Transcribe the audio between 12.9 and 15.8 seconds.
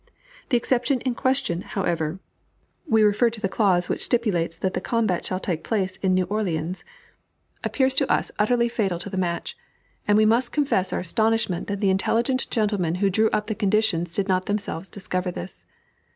who drew up the conditions did not themselves discover this.